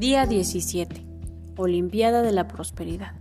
Día 0.00 0.24
17. 0.24 1.04
Olimpiada 1.58 2.22
de 2.22 2.32
la 2.32 2.48
Prosperidad. 2.48 3.12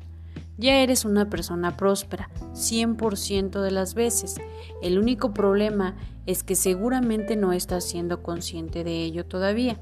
Ya 0.58 0.76
eres 0.76 1.04
una 1.04 1.30
persona 1.30 1.76
próspera, 1.76 2.30
100% 2.54 3.60
de 3.60 3.70
las 3.70 3.96
veces. 3.96 4.38
El 4.82 4.98
único 4.98 5.34
problema 5.34 5.98
es 6.26 6.42
que 6.42 6.56
seguramente 6.56 7.36
no 7.36 7.52
estás 7.52 7.84
siendo 7.84 8.24
consciente 8.24 8.86
de 8.86 9.04
ello 9.04 9.26
todavía. 9.26 9.78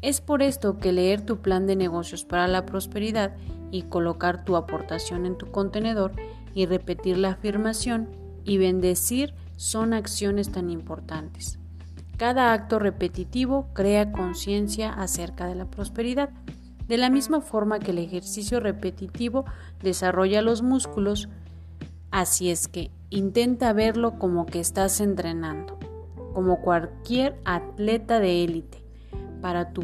Es 0.00 0.22
por 0.22 0.40
esto 0.40 0.78
que 0.78 0.92
leer 0.92 1.20
tu 1.20 1.42
plan 1.42 1.66
de 1.66 1.76
negocios 1.76 2.24
para 2.24 2.48
la 2.48 2.64
prosperidad 2.64 3.36
y 3.70 3.82
colocar 3.82 4.46
tu 4.46 4.56
aportación 4.56 5.26
en 5.26 5.36
tu 5.36 5.50
contenedor 5.50 6.12
y 6.54 6.64
repetir 6.64 7.18
la 7.18 7.32
afirmación 7.32 8.08
y 8.44 8.56
bendecir 8.56 9.34
son 9.56 9.92
acciones 9.92 10.50
tan 10.50 10.70
importantes. 10.70 11.58
Cada 12.16 12.52
acto 12.52 12.78
repetitivo 12.78 13.66
crea 13.72 14.12
conciencia 14.12 14.92
acerca 14.92 15.46
de 15.46 15.56
la 15.56 15.64
prosperidad, 15.64 16.30
de 16.86 16.96
la 16.96 17.10
misma 17.10 17.40
forma 17.40 17.80
que 17.80 17.90
el 17.90 17.98
ejercicio 17.98 18.60
repetitivo 18.60 19.44
desarrolla 19.82 20.42
los 20.42 20.62
músculos, 20.62 21.28
así 22.10 22.50
es 22.50 22.68
que 22.68 22.90
intenta 23.10 23.72
verlo 23.72 24.18
como 24.18 24.46
que 24.46 24.60
estás 24.60 25.00
entrenando, 25.00 25.78
como 26.34 26.60
cualquier 26.60 27.36
atleta 27.44 28.20
de 28.20 28.44
élite, 28.44 28.84
para 29.40 29.72
tu 29.72 29.82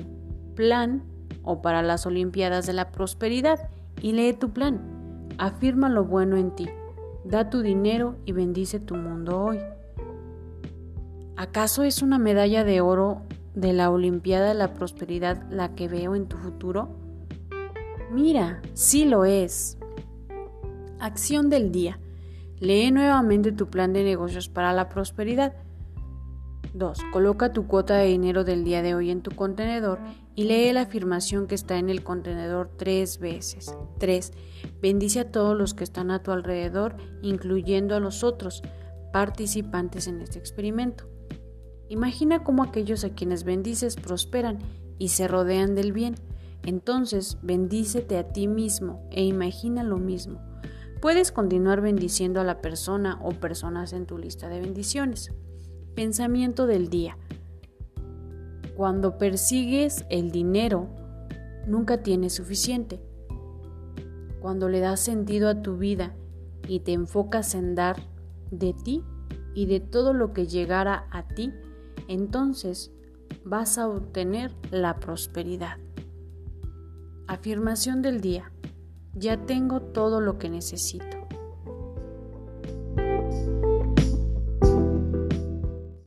plan 0.54 1.02
o 1.42 1.62
para 1.62 1.82
las 1.82 2.06
Olimpiadas 2.06 2.66
de 2.66 2.74
la 2.74 2.92
Prosperidad 2.92 3.70
y 4.00 4.12
lee 4.12 4.34
tu 4.34 4.50
plan. 4.50 5.26
Afirma 5.38 5.88
lo 5.88 6.04
bueno 6.04 6.36
en 6.36 6.54
ti, 6.54 6.68
da 7.24 7.50
tu 7.50 7.62
dinero 7.62 8.16
y 8.24 8.32
bendice 8.32 8.78
tu 8.78 8.94
mundo 8.94 9.42
hoy. 9.42 9.58
¿Acaso 11.40 11.84
es 11.84 12.02
una 12.02 12.18
medalla 12.18 12.64
de 12.64 12.82
oro 12.82 13.22
de 13.54 13.72
la 13.72 13.90
Olimpiada 13.90 14.48
de 14.48 14.54
la 14.54 14.74
Prosperidad 14.74 15.42
la 15.50 15.74
que 15.74 15.88
veo 15.88 16.14
en 16.14 16.26
tu 16.26 16.36
futuro? 16.36 16.90
Mira, 18.12 18.60
sí 18.74 19.06
lo 19.06 19.24
es. 19.24 19.78
Acción 20.98 21.48
del 21.48 21.72
día. 21.72 21.98
Lee 22.58 22.90
nuevamente 22.90 23.52
tu 23.52 23.70
plan 23.70 23.94
de 23.94 24.04
negocios 24.04 24.50
para 24.50 24.74
la 24.74 24.90
prosperidad. 24.90 25.54
2. 26.74 27.04
Coloca 27.10 27.54
tu 27.54 27.66
cuota 27.66 27.96
de 27.96 28.08
dinero 28.08 28.44
del 28.44 28.62
día 28.62 28.82
de 28.82 28.94
hoy 28.94 29.10
en 29.10 29.22
tu 29.22 29.30
contenedor 29.30 29.98
y 30.34 30.44
lee 30.44 30.74
la 30.74 30.82
afirmación 30.82 31.46
que 31.46 31.54
está 31.54 31.78
en 31.78 31.88
el 31.88 32.04
contenedor 32.04 32.70
tres 32.76 33.18
veces. 33.18 33.74
3. 33.98 34.32
Bendice 34.82 35.20
a 35.20 35.30
todos 35.32 35.56
los 35.56 35.72
que 35.72 35.84
están 35.84 36.10
a 36.10 36.22
tu 36.22 36.32
alrededor, 36.32 36.96
incluyendo 37.22 37.96
a 37.96 38.00
los 38.00 38.24
otros 38.24 38.62
participantes 39.10 40.06
en 40.06 40.20
este 40.20 40.38
experimento. 40.38 41.08
Imagina 41.90 42.44
cómo 42.44 42.62
aquellos 42.62 43.02
a 43.02 43.10
quienes 43.10 43.42
bendices 43.42 43.96
prosperan 43.96 44.60
y 45.00 45.08
se 45.08 45.26
rodean 45.26 45.74
del 45.74 45.92
bien. 45.92 46.14
Entonces, 46.62 47.36
bendícete 47.42 48.16
a 48.16 48.32
ti 48.32 48.46
mismo 48.46 49.08
e 49.10 49.24
imagina 49.24 49.82
lo 49.82 49.98
mismo. 49.98 50.40
Puedes 51.02 51.32
continuar 51.32 51.80
bendiciendo 51.80 52.40
a 52.40 52.44
la 52.44 52.60
persona 52.60 53.18
o 53.24 53.32
personas 53.32 53.92
en 53.92 54.06
tu 54.06 54.18
lista 54.18 54.48
de 54.48 54.60
bendiciones. 54.60 55.32
Pensamiento 55.96 56.68
del 56.68 56.90
día. 56.90 57.18
Cuando 58.76 59.18
persigues 59.18 60.04
el 60.10 60.30
dinero, 60.30 60.86
nunca 61.66 62.04
tienes 62.04 62.34
suficiente. 62.34 63.00
Cuando 64.40 64.68
le 64.68 64.78
das 64.78 65.00
sentido 65.00 65.48
a 65.48 65.60
tu 65.60 65.76
vida 65.76 66.14
y 66.68 66.80
te 66.80 66.92
enfocas 66.92 67.56
en 67.56 67.74
dar 67.74 67.96
de 68.52 68.74
ti 68.74 69.02
y 69.56 69.66
de 69.66 69.80
todo 69.80 70.12
lo 70.12 70.32
que 70.32 70.46
llegara 70.46 71.08
a 71.10 71.26
ti, 71.26 71.52
entonces 72.10 72.90
vas 73.44 73.78
a 73.78 73.88
obtener 73.88 74.52
la 74.72 74.98
prosperidad. 74.98 75.78
Afirmación 77.28 78.02
del 78.02 78.20
día. 78.20 78.52
Ya 79.14 79.46
tengo 79.46 79.80
todo 79.80 80.20
lo 80.20 80.36
que 80.36 80.48
necesito. 80.48 81.19